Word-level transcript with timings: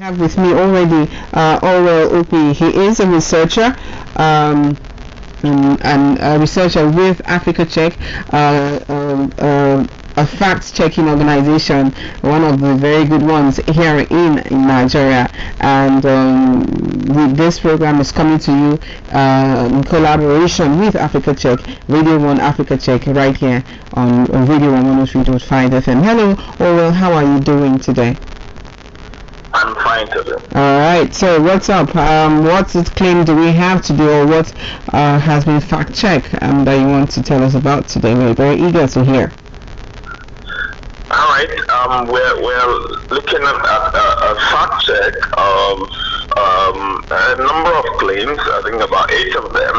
have 0.00 0.18
with 0.18 0.38
me 0.38 0.50
already 0.54 1.12
uh, 1.34 1.60
Allwell 1.60 2.08
Okpi. 2.22 2.54
He 2.54 2.74
is 2.86 3.00
a 3.00 3.06
researcher. 3.06 3.76
Um, 4.16 4.74
and, 5.42 5.82
and, 5.84 6.18
a 6.20 6.38
researcher 6.38 6.88
with 6.88 7.20
Africa 7.26 7.64
Check, 7.66 7.96
uh, 8.32 8.80
um, 8.88 9.32
uh, 9.38 9.86
a 10.16 10.26
fact-checking 10.26 11.06
organization, 11.08 11.90
one 12.22 12.44
of 12.44 12.60
the 12.60 12.74
very 12.76 13.04
good 13.06 13.22
ones 13.22 13.56
here 13.74 14.06
in, 14.10 14.38
in 14.50 14.66
Nigeria. 14.66 15.30
And 15.60 16.04
um, 16.06 17.34
this 17.34 17.58
program 17.60 18.00
is 18.00 18.10
coming 18.12 18.38
to 18.40 18.52
you 18.52 18.78
uh, 19.12 19.68
in 19.70 19.82
collaboration 19.84 20.78
with 20.78 20.94
Africa 20.96 21.34
Check, 21.34 21.58
Radio 21.88 22.18
1 22.18 22.40
Africa 22.40 22.76
Check, 22.78 23.06
right 23.06 23.36
here 23.36 23.62
on, 23.94 24.30
on 24.34 24.46
Radio 24.46 24.72
1 24.72 24.82
103.5 25.06 25.70
FM. 25.70 26.02
Hello, 26.02 26.34
Allwell, 26.58 26.92
how 26.92 27.12
are 27.12 27.24
you 27.24 27.40
doing 27.40 27.78
today? 27.78 28.16
Fine 30.00 30.16
today. 30.16 30.44
All 30.54 30.78
right. 30.78 31.14
So 31.14 31.42
what's 31.42 31.68
up? 31.68 31.94
Um, 31.94 32.44
what 32.44 32.68
claim 32.96 33.24
do 33.24 33.36
we 33.36 33.52
have 33.52 33.82
to 33.82 33.96
do, 33.96 34.08
or 34.08 34.26
what 34.26 34.52
uh, 34.92 35.18
has 35.18 35.44
been 35.44 35.60
fact 35.60 35.94
checked 35.94 36.42
um, 36.42 36.64
that 36.64 36.80
you 36.80 36.86
want 36.86 37.10
to 37.12 37.22
tell 37.22 37.42
us 37.42 37.54
about 37.54 37.88
today? 37.88 38.14
We're 38.14 38.34
very 38.34 38.56
eager 38.56 38.86
to 38.86 39.04
hear. 39.04 39.32
All 41.10 41.28
right. 41.28 41.50
Um, 41.68 42.06
we're 42.06 42.42
we're 42.42 42.78
looking 43.10 43.42
at 43.42 43.56
a, 43.56 44.32
a 44.32 44.34
fact 44.48 44.84
check 44.84 45.14
of 45.36 45.80
um, 46.38 47.04
a 47.10 47.36
number 47.36 47.72
of 47.76 47.84
claims. 47.98 48.38
I 48.40 48.62
think 48.64 48.80
about 48.80 49.10
eight 49.12 49.36
of 49.36 49.52
them 49.52 49.76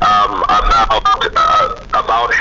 um, 0.00 0.44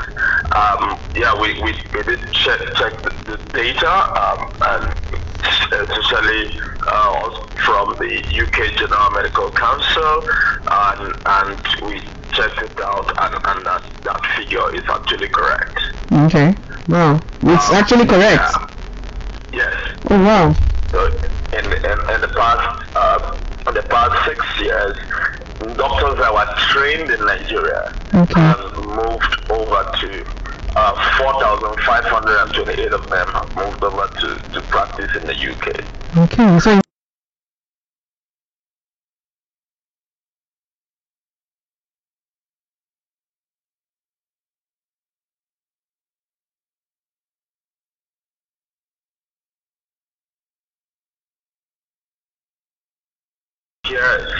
Um, 0.53 0.99
yeah, 1.15 1.33
we, 1.39 1.53
we, 1.63 1.73
we 1.93 2.03
did 2.03 2.19
check, 2.31 2.59
check 2.75 3.01
the, 3.01 3.09
the 3.25 3.37
data 3.53 3.89
um, 3.89 4.53
and 4.61 4.93
especially 5.71 6.59
uh, 6.87 7.47
from 7.65 7.95
the 7.97 8.21
UK 8.23 8.77
General 8.77 9.11
Medical 9.11 9.51
Council 9.51 10.23
and, 10.67 11.13
and 11.25 11.87
we 11.87 11.99
checked 12.33 12.61
it 12.61 12.79
out 12.81 13.07
and, 13.09 13.33
and 13.35 13.65
that, 13.65 13.83
that 14.03 14.25
figure 14.37 14.73
is 14.75 14.83
actually 14.89 15.29
correct. 15.29 15.77
Okay. 16.11 16.55
Wow. 16.87 17.19
It's 17.43 17.69
um, 17.69 17.75
actually 17.75 18.05
correct. 18.05 18.41
Yeah. 18.53 18.67
Yes. 19.53 19.97
Oh 20.09 20.23
wow. 20.23 20.55
So 20.91 21.07
in, 21.57 21.65
in, 21.65 21.99
in 22.09 22.21
the 22.21 22.31
past 22.35 22.95
uh, 22.95 23.37
in 23.67 23.73
the 23.75 23.83
past 23.83 24.25
six 24.25 24.39
years, 24.59 24.97
doctors 25.77 26.17
that 26.19 26.33
were 26.33 26.47
trained 26.73 27.09
in 27.11 27.25
Nigeria 27.25 27.93
okay. 28.13 28.41
have 28.41 28.75
moved 28.77 29.51
over 29.51 29.91
to 30.01 30.42
uh, 30.75 31.17
4,528 31.17 32.91
of 32.93 33.09
them 33.09 33.27
have 33.27 33.55
moved 33.55 33.83
over 33.83 34.07
to, 34.19 34.35
to 34.53 34.61
practice 34.69 35.15
in 35.15 35.27
the 35.27 35.33
UK. 35.33 35.83
Okay, 36.17 36.59
so 36.59 36.83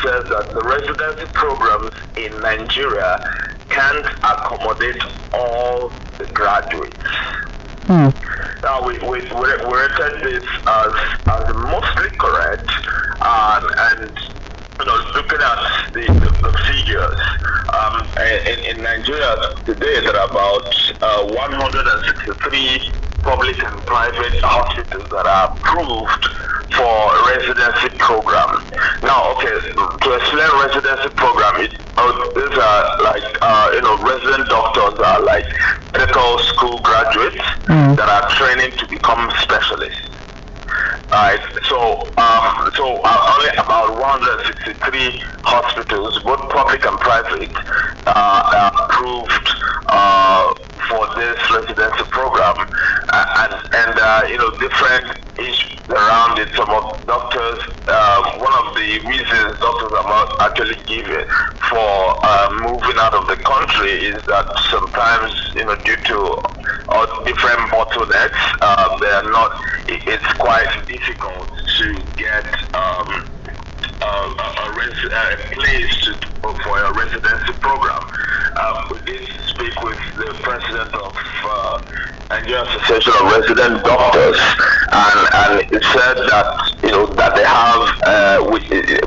says 0.04 0.28
that 0.30 0.50
the 0.54 0.62
residency 0.62 1.26
programs 1.34 1.92
in 2.18 2.32
Nigeria 2.42 3.20
can't 3.70 4.06
accommodate 4.22 5.02
all 5.34 5.90
graduates. 6.32 6.98
Hmm. 7.88 8.10
Now, 8.64 8.86
we, 8.86 8.98
we, 9.00 9.20
we 9.20 9.50
rated 9.60 10.24
this 10.24 10.46
as, 10.68 10.94
as 11.28 11.54
mostly 11.54 12.10
correct, 12.18 12.70
um, 13.20 13.64
and 13.92 14.18
you 14.80 14.86
know, 14.86 14.98
looking 15.16 15.42
at 15.42 15.92
the, 15.94 16.08
the, 16.08 16.30
the 16.42 16.52
figures, 16.64 17.20
um, 17.76 18.08
in, 18.48 18.78
in 18.78 18.84
Nigeria 18.84 19.36
today, 19.66 20.00
there 20.00 20.16
are 20.16 20.30
about 20.30 20.66
uh, 21.02 21.28
163 21.28 22.94
public 23.24 23.58
and 23.64 23.86
private 23.86 24.40
hospitals 24.44 25.10
that 25.10 25.26
are 25.26 25.56
approved 25.56 26.24
for 26.76 26.96
residency 27.36 27.90
program. 28.00 28.64
Now, 29.04 29.32
okay, 29.36 29.52
to 29.52 30.08
explain 30.16 30.50
residency 30.60 31.10
program, 31.16 31.62
it, 31.62 31.74
uh, 31.98 32.12
these 32.36 32.58
are 32.58 32.84
like, 33.04 33.24
uh, 33.42 33.72
you 33.74 33.82
know, 33.82 33.98
resident 34.04 34.50
doctors 34.50 35.00
are 35.00 35.22
like 35.24 35.46
medical 36.14 36.38
school 36.40 36.80
graduates 36.80 37.44
mm. 37.66 37.96
that 37.96 38.10
are 38.10 38.30
training 38.38 38.78
to 38.78 38.88
become 38.88 39.32
specialists. 39.42 40.10
Right, 41.12 41.40
so 41.70 42.02
um, 42.18 42.72
so 42.74 43.02
uh, 43.04 43.36
only 43.38 43.50
about 43.54 44.00
163 44.00 45.20
hospitals, 45.44 46.24
both 46.24 46.50
public 46.50 46.84
and 46.86 46.98
private, 47.00 47.52
uh, 48.08 48.74
are 48.74 48.86
approved 48.90 49.48
uh, 49.86 50.54
for 50.90 51.06
this 51.16 51.38
residency 51.52 52.04
program, 52.10 52.56
uh, 53.10 53.46
and 53.46 53.76
and 53.76 54.00
uh, 54.00 54.26
you 54.28 54.38
know 54.38 54.50
different 54.58 55.20
issues 55.38 55.80
around 55.90 56.40
it. 56.40 56.50
Some 56.56 56.70
of 56.72 57.06
doctors, 57.06 57.62
the 58.84 59.00
reasons 59.08 59.60
doctors 59.60 59.94
are 59.96 60.28
actually 60.42 60.76
given 60.84 61.24
for 61.72 62.20
uh, 62.20 62.50
moving 62.68 63.00
out 63.00 63.14
of 63.14 63.26
the 63.28 63.38
country 63.38 64.12
is 64.12 64.20
that 64.28 64.46
sometimes 64.70 65.32
you 65.56 65.64
know 65.64 65.76
due 65.88 65.96
to 66.04 66.20
uh, 66.92 67.24
different 67.24 67.60
bottlenecks, 67.72 68.44
uh, 68.60 68.98
they 69.00 69.08
are 69.08 69.30
not. 69.32 69.52
It's 69.88 70.34
quite 70.34 70.68
difficult 70.88 71.48
to 71.80 72.04
get. 72.18 72.46
Um, 72.76 73.30
uh, 74.02 74.36
a, 74.64 74.76
res- 74.76 75.12
a 75.12 75.54
place 75.56 75.96
to, 76.04 76.18
for 76.44 76.78
a 76.78 76.92
residency 76.94 77.54
program. 77.62 78.04
Uh, 78.56 78.88
we 78.92 79.00
did 79.02 79.28
speak 79.48 79.82
with 79.84 79.98
the 80.16 80.32
president 80.44 80.94
of 80.94 81.16
uh, 81.44 81.82
Nigerian 82.30 82.68
Association 82.68 83.12
of 83.20 83.32
Resident 83.34 83.84
Doctors, 83.84 84.38
and, 84.92 85.28
and 85.34 85.62
he 85.70 85.82
said 85.90 86.18
that 86.30 86.46
you 86.84 86.92
know 86.92 87.08
that 87.18 87.34
they 87.36 87.44
have, 87.46 87.82
uh, 88.06 88.44
we, 88.52 88.60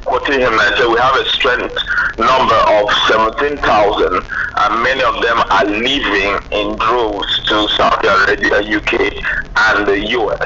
quoting 0.03 0.41
him, 0.41 0.59
I 0.59 0.75
said 0.77 0.89
we 0.91 0.99
have 0.99 1.15
a 1.15 1.25
strength 1.31 1.79
number 2.19 2.57
of 2.75 2.91
17,000, 3.07 4.19
and 4.59 4.83
many 4.83 5.03
of 5.03 5.23
them 5.23 5.39
are 5.39 5.65
leaving 5.67 6.41
in 6.51 6.75
droves 6.77 7.39
to 7.47 7.69
Saudi 7.79 8.09
Arabia, 8.09 8.63
UK, 8.67 9.15
and 9.71 9.87
the 9.87 10.01
US. 10.19 10.43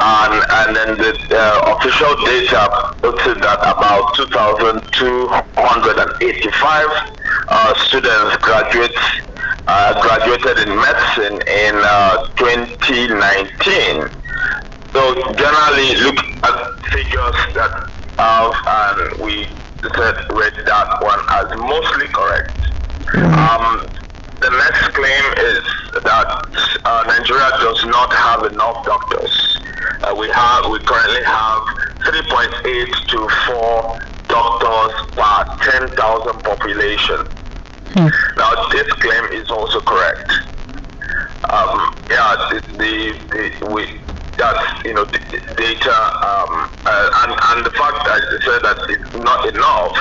And, 0.00 0.42
and 0.56 0.74
then 0.76 0.96
the 0.96 1.12
uh, 1.36 1.76
official 1.76 2.16
data 2.24 2.96
noted 3.02 3.42
that 3.42 3.58
about 3.60 4.14
2,285 4.16 7.15
uh, 7.48 7.74
students 7.86 8.36
graduate 8.38 8.90
uh, 9.68 10.00
graduated 10.00 10.68
in 10.68 10.76
medicine 10.76 11.34
in 11.46 11.74
uh, 11.82 12.26
2019. 12.36 14.08
So 14.92 15.14
generally, 15.34 15.96
look 16.02 16.18
at 16.42 16.80
figures 16.90 17.36
that 17.54 17.90
have, 18.18 18.54
and 18.66 19.20
we 19.22 19.46
said 19.94 20.16
read 20.32 20.54
that 20.66 21.02
one 21.02 21.20
as 21.30 21.50
mostly 21.58 22.08
correct. 22.08 22.56
Um, 23.14 23.86
the 24.40 24.50
next 24.50 24.94
claim 24.94 25.24
is 25.38 25.62
that 26.02 26.80
uh, 26.84 27.04
Nigeria 27.06 27.50
does 27.60 27.84
not 27.86 28.12
have 28.12 28.44
enough 28.52 28.84
doctors. 28.84 29.58
Uh, 30.02 30.14
we 30.18 30.28
have 30.30 30.66
we 30.70 30.78
currently 30.80 31.22
have 31.24 31.62
3.8 32.06 33.06
to 33.08 33.28
4 33.52 33.98
doctors 34.28 34.92
per 35.12 35.36
10,000 35.94 36.42
population. 36.42 37.35
Hmm. 37.94 38.08
Now 38.36 38.68
this 38.70 38.92
claim 38.94 39.24
is 39.32 39.50
also 39.50 39.80
correct. 39.80 40.30
Um, 41.50 41.94
yeah, 42.10 42.34
the, 42.50 42.60
the, 42.78 43.60
the 43.60 43.66
we 43.72 44.00
that 44.36 44.82
you 44.84 44.92
know 44.92 45.04
the, 45.04 45.18
the 45.30 45.40
data 45.56 45.96
um, 46.20 46.68
uh, 46.84 47.10
and, 47.24 47.32
and 47.32 47.66
the 47.66 47.70
fact 47.72 48.04
that 48.04 48.20
you 48.30 48.38
said 48.44 48.60
that 48.62 48.78
it's 48.88 49.14
not 49.14 49.48
enough. 49.48 49.96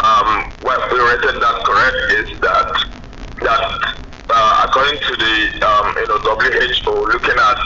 Um, 0.00 0.52
what 0.62 0.80
we 0.92 0.98
rated 1.00 1.40
that 1.40 1.56
correct 1.64 2.00
is 2.16 2.40
that 2.40 2.70
that 3.42 4.04
uh, 4.30 4.66
according 4.66 5.00
to 5.00 5.12
the 5.16 5.34
um, 5.68 5.94
you 6.00 6.08
know 6.08 6.18
WHO 6.22 7.12
looking 7.12 7.36
at 7.36 7.60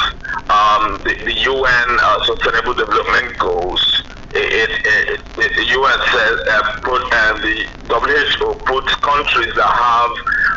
um, 0.51 0.99
the, 1.05 1.15
the 1.25 1.35
UN 1.35 1.89
uh, 2.03 2.25
Sustainable 2.25 2.75
Development 2.75 3.39
Goals. 3.39 3.98
It, 4.39 4.71
it, 4.71 5.21
it, 5.37 5.57
the 5.57 5.65
UN 5.65 5.99
says 6.15 6.39
uh, 6.49 6.81
put 6.83 7.03
and 7.13 7.43
the 7.43 7.67
WHO 7.91 8.55
put 8.65 8.87
countries 9.03 9.55
that 9.55 9.67
have 9.67 10.13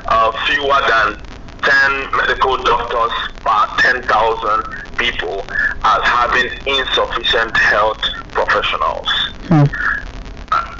uh, 0.07 0.31
fewer 0.45 0.81
than 0.87 1.31
10 1.63 2.11
medical 2.17 2.57
doctors 2.63 3.11
per 3.41 3.65
10,000 3.79 4.97
people 4.97 5.45
as 5.83 6.01
having 6.03 6.49
insufficient 6.65 7.55
health 7.57 8.01
professionals. 8.31 9.07
Mm. 9.49 9.69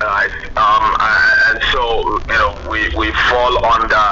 Right. 0.01 0.33
Um, 0.57 0.98
and 1.00 1.63
so, 1.71 2.19
you 2.27 2.33
know, 2.33 2.57
we, 2.69 2.89
we 2.98 3.12
fall 3.30 3.65
under 3.65 4.07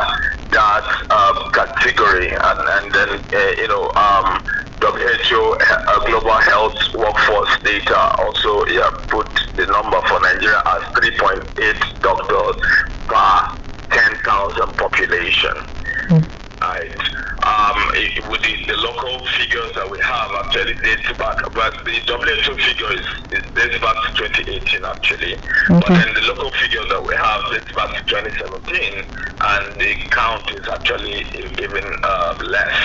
that 0.52 1.08
uh, 1.10 1.50
category. 1.52 2.30
And, 2.30 2.60
and 2.60 2.94
then, 2.94 3.10
uh, 3.10 3.62
you 3.62 3.68
know, 3.68 3.90
um, 3.96 4.44
WHO 4.82 5.58
uh, 5.60 6.06
Global 6.06 6.40
Health 6.40 6.78
Workforce 6.94 7.58
data 7.64 7.98
also 8.20 8.66
yeah, 8.68 8.90
put 9.08 9.28
the 9.56 9.66
number 9.66 10.00
for 10.08 10.20
Nigeria 10.22 10.62
as 10.66 10.84
3.8 10.96 12.02
doctors 12.02 12.56
per 13.08 13.58
10,000 13.90 14.78
population. 14.78 15.56
Mm 16.10 16.40
right? 16.62 16.92
Um, 17.44 17.80
it, 17.96 18.28
with 18.30 18.42
the, 18.42 18.66
the, 18.68 18.78
local 18.78 19.26
figures 19.40 19.72
that 19.76 19.90
we 19.90 20.00
have 20.00 20.32
actually 20.44 20.76
dates 20.76 21.08
back, 21.18 21.42
but 21.54 21.74
the 21.86 21.96
WHO 22.04 22.56
figure 22.56 22.92
is, 22.94 23.06
is 23.32 23.44
dates 23.56 23.80
back 23.80 23.96
to 24.16 24.28
2018 24.28 24.86
actually, 24.86 25.36
okay. 25.70 25.80
but 25.80 25.88
then 25.88 26.14
the 26.14 26.22
local 26.22 26.52
figure 26.52 26.86
that 26.90 27.04
we 27.04 27.16
have 27.16 27.42
dates 27.52 27.72
back 27.76 27.96
to 27.96 28.04
2017, 28.06 29.06
and 29.42 29.80
the 29.80 29.96
count 30.10 30.50
is 30.52 30.68
actually 30.68 31.22
even 31.62 31.86
uh, 32.04 32.38
less. 32.44 32.78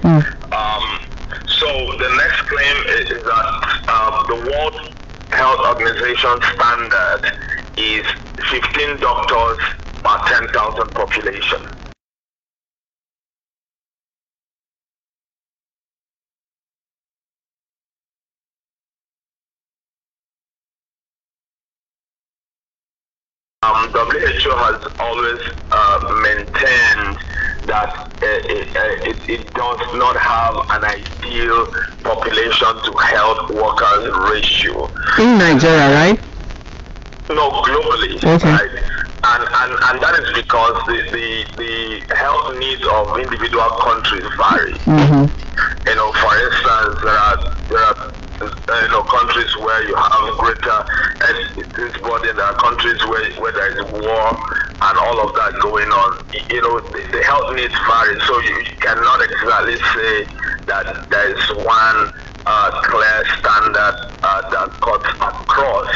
Mm. 0.00 0.22
Um, 0.52 1.06
so 1.46 1.66
the 1.96 2.10
next 2.16 2.40
claim 2.48 2.76
is, 2.98 3.10
is 3.10 3.22
that 3.24 3.84
uh, 3.88 4.26
the 4.26 4.50
World 4.50 4.94
Health 5.30 5.60
Organization 5.66 6.40
standard 6.54 7.22
is 7.76 8.06
15 8.50 9.00
doctors 9.00 9.58
per 10.02 10.18
10,000 10.28 10.90
population. 10.92 11.60
Um, 23.66 23.90
WHO 23.90 24.50
has 24.62 24.78
always 25.00 25.42
uh, 25.72 25.98
maintained 26.22 27.18
that 27.66 27.90
uh, 27.98 28.26
it, 28.46 28.76
uh, 28.76 29.10
it, 29.10 29.18
it, 29.28 29.54
does 29.54 29.80
not 29.98 30.14
have 30.14 30.54
an 30.70 30.84
ideal 30.84 31.66
population 32.06 32.70
to 32.86 32.92
health 32.94 33.50
workers 33.50 34.06
ratio. 34.30 34.86
In 35.18 35.38
Nigeria, 35.38 35.90
right? 35.98 36.20
No, 37.28 37.50
globally. 37.66 38.14
Okay. 38.22 38.52
Right? 38.54 38.70
And, 39.24 39.42
and, 39.42 39.72
and 39.82 39.96
that 39.98 40.14
is 40.22 40.30
because 40.30 40.78
the, 40.86 41.02
the, 41.10 41.26
the 41.58 42.14
health 42.14 42.56
needs 42.58 42.86
of 42.86 43.18
individual 43.18 43.66
countries 43.82 44.22
vary. 44.38 44.78
Mm-hmm. 44.86 45.26
You 45.88 45.94
know, 45.96 46.12
for 46.22 46.32
instance, 46.38 47.02
there 47.02 47.18
are, 47.18 47.38
there 47.66 47.82
are 47.82 48.12
uh, 48.38 48.80
you 48.82 48.88
know, 48.90 49.02
countries 49.02 49.56
where 49.58 49.82
you 49.88 49.94
have 49.96 50.38
greater 50.38 50.85
this 51.76 51.96
body, 51.98 52.32
there 52.32 52.44
are 52.44 52.54
countries 52.54 53.00
where, 53.06 53.30
where 53.40 53.52
there 53.52 53.72
is 53.72 53.92
war 53.92 54.28
and 54.82 54.98
all 54.98 55.20
of 55.20 55.34
that 55.34 55.58
going 55.60 55.88
on. 55.90 56.24
You 56.50 56.60
know, 56.62 56.80
the, 56.80 57.00
the 57.12 57.22
health 57.24 57.54
needs 57.54 57.74
vary, 57.86 58.20
so 58.26 58.38
you, 58.40 58.64
cannot 58.80 59.20
exactly 59.22 59.76
say 59.94 60.24
that 60.66 61.10
there 61.10 61.34
is 61.34 61.42
one 61.64 62.12
uh, 62.46 62.70
clear 62.84 63.24
standard 63.38 63.96
uh, 64.22 64.50
that 64.50 64.70
cuts 64.78 65.10
across 65.18 65.90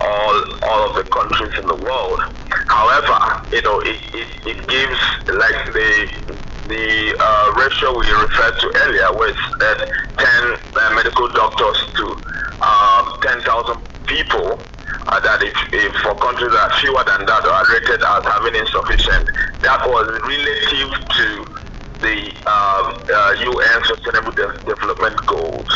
all 0.00 0.36
all 0.62 0.90
of 0.90 0.96
the 0.96 1.04
countries 1.10 1.58
in 1.58 1.66
the 1.66 1.74
world. 1.74 2.20
However, 2.68 3.18
you 3.50 3.62
know, 3.62 3.80
it, 3.80 3.98
it, 4.14 4.28
it 4.46 4.68
gives 4.68 5.00
like 5.26 5.72
the 5.74 6.40
the 6.68 7.16
uh, 7.18 7.52
ratio 7.58 7.98
we 7.98 8.06
referred 8.06 8.54
to 8.60 8.72
earlier 8.86 9.10
was 9.18 9.34
that 9.58 9.90
10 10.18 10.76
uh, 10.76 10.94
medical 10.94 11.26
doctors 11.32 11.76
to 11.96 12.14
uh, 12.60 13.20
10,000 13.22 13.89
people. 14.10 14.58
Uh, 15.06 15.18
that 15.20 15.42
if, 15.42 15.56
if, 15.72 15.94
for 16.02 16.14
countries 16.18 16.50
that 16.52 16.70
are 16.70 16.76
fewer 16.82 17.02
than 17.06 17.24
that 17.24 17.46
are 17.46 17.64
rated 17.72 18.02
as 18.02 18.22
having 18.26 18.54
insufficient, 18.58 19.24
that 19.62 19.80
was 19.86 20.06
relative 20.26 20.92
to 21.08 21.26
the 22.02 22.30
UN 22.36 22.46
um, 22.46 23.00
uh, 23.08 23.84
Sustainable 23.86 24.32
De- 24.32 24.58
Development 24.66 25.16
Goals. 25.26 25.72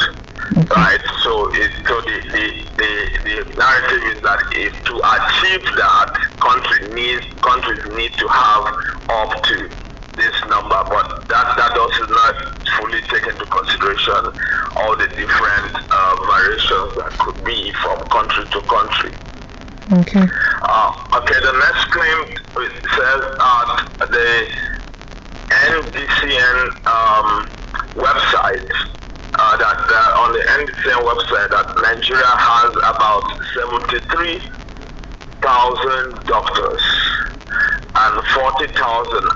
Right, 0.70 1.00
so 1.22 1.48
it, 1.54 1.72
so 1.88 2.00
the, 2.02 2.20
the, 2.30 2.46
the, 2.76 2.92
the 3.24 3.36
narrative 3.56 4.02
is 4.12 4.22
that 4.22 4.40
if 4.52 4.74
to 4.84 4.94
achieve 5.00 5.64
that, 5.78 6.12
countries 6.38 6.94
need 6.94 7.22
countries 7.40 7.80
need 7.96 8.12
to 8.18 8.28
have 8.28 8.64
up 9.08 9.42
to 9.44 9.83
this 10.16 10.34
number, 10.48 10.82
but 10.88 11.28
that, 11.28 11.56
that 11.56 11.74
does 11.74 12.08
not 12.08 12.34
fully 12.78 13.00
take 13.02 13.26
into 13.26 13.44
consideration 13.46 14.32
all 14.76 14.96
the 14.96 15.08
different 15.08 15.76
uh, 15.90 16.16
variations 16.26 16.94
that 16.96 17.12
could 17.18 17.44
be 17.44 17.72
from 17.82 17.98
country 18.08 18.44
to 18.50 18.60
country. 18.62 19.12
Okay. 19.92 20.26
Uh, 20.62 21.18
okay, 21.20 21.40
the 21.44 21.52
next 21.52 21.90
claim 21.92 22.38
says 22.56 23.20
that 23.36 23.92
the 24.00 24.48
MDCN 25.50 26.72
um, 26.86 27.46
website, 27.94 28.70
uh, 29.34 29.56
that 29.58 29.76
uh, 29.76 30.22
on 30.24 30.32
the 30.32 30.38
MDCN 30.40 31.02
website, 31.04 31.50
that 31.50 31.76
Nigeria 31.82 32.24
has 32.24 32.74
about 32.76 33.24
73,000 33.54 36.24
doctors 36.26 36.82
and 37.94 38.26
40,000 38.26 38.74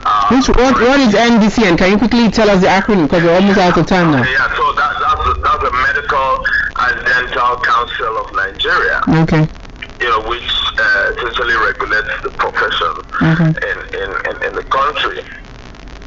are. 0.05 0.35
Which, 0.35 0.49
what, 0.49 0.75
what 0.75 1.01
is 1.01 1.15
MDCN? 1.15 1.79
Can 1.79 1.93
you 1.93 1.99
quickly 1.99 2.31
tell 2.31 2.51
us 2.51 2.61
the 2.61 2.67
acronym 2.67 3.07
because 3.07 3.23
we're 3.23 3.35
almost 3.35 3.59
out 3.59 3.79
of 3.79 3.87
time 3.87 4.11
now? 4.11 4.23
Yeah, 4.23 4.51
so 4.57 4.73
that, 4.75 4.99
that's, 4.99 5.25
a, 5.27 5.41
that's 5.41 5.63
the 5.63 5.71
Medical 5.71 6.31
and 6.79 6.97
Dental 7.07 7.57
Council 7.63 8.13
of 8.19 8.35
Nigeria. 8.35 9.01
Okay. 9.23 9.47
You 10.01 10.09
know, 10.11 10.29
which 10.29 10.49
uh, 10.79 11.13
essentially 11.17 11.55
regulates 11.55 12.23
the 12.23 12.31
profession 12.35 12.93
okay. 13.23 13.51
in, 13.63 13.79
in, 13.95 14.11
in, 14.27 14.35
in 14.43 14.53
the 14.55 14.67
country. 14.67 15.23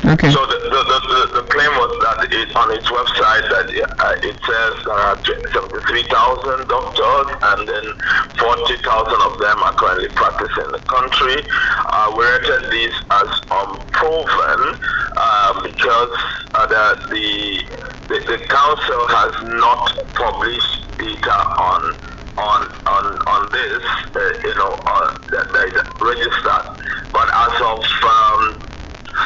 Okay. 0.03 0.31
So 0.33 0.41
the, 0.49 0.57
the, 0.65 0.81
the, 0.81 1.41
the, 1.41 1.43
claim 1.53 1.69
was 1.77 1.93
that 2.01 2.25
it, 2.33 2.49
on 2.57 2.73
its 2.73 2.89
website 2.89 3.45
that 3.53 3.69
uh, 3.69 4.25
it 4.25 4.33
says 4.41 4.73
are 4.89 5.13
73,000 5.53 6.65
doctors 6.65 7.27
and 7.53 7.69
then 7.69 7.85
40,000 8.33 8.81
of 8.81 9.37
them 9.37 9.57
are 9.61 9.75
currently 9.77 10.09
practicing 10.17 10.65
in 10.65 10.71
the 10.73 10.81
country. 10.89 11.45
Uh, 11.85 12.17
we 12.17 12.25
rated 12.25 12.73
this 12.73 12.95
as 13.13 13.29
unproven 13.53 14.81
uh, 15.13 15.61
because 15.69 16.17
uh, 16.57 16.65
the, 16.65 17.61
the, 18.09 18.17
the 18.25 18.39
council 18.49 19.01
has 19.05 19.33
not 19.53 19.85
published 20.17 20.81
data 20.97 21.37
on 21.61 21.93
on 22.37 22.61
on 22.87 23.05
on 23.27 23.41
this, 23.51 23.83
uh, 24.15 24.19
you 24.41 24.55
know, 24.55 24.73
uh, 24.87 25.13
that, 25.29 25.45
that 25.51 25.85
registered. 25.99 26.65
But 27.11 27.27
as 27.27 27.55
of 27.61 27.83
um, 28.01 28.60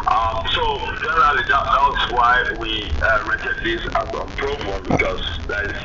Um, 0.07 0.43
so 0.55 0.63
generally, 1.01 1.43
that, 1.49 1.63
that 1.65 1.81
was 1.85 2.11
why 2.11 2.55
we 2.59 2.91
uh, 3.01 3.23
rated 3.25 3.57
this 3.63 3.81
as 3.95 4.07
unproven 4.13 4.83
because 4.87 5.39
there 5.47 5.69
is 5.69 5.75